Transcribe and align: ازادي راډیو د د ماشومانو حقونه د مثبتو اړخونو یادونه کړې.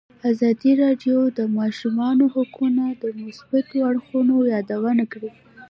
ازادي 0.31 0.71
راډیو 0.83 1.17
د 1.31 1.31
د 1.37 1.41
ماشومانو 1.59 2.25
حقونه 2.35 2.83
د 3.01 3.05
مثبتو 3.21 3.77
اړخونو 3.89 4.35
یادونه 4.53 5.03
کړې. 5.11 5.31